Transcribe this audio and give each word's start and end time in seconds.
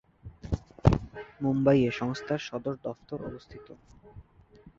মুম্বাইয়ে 1.41 1.89
সংস্থার 1.91 2.41
সদর 2.47 2.75
দফতর 2.85 3.19
অবস্থিত। 3.25 3.67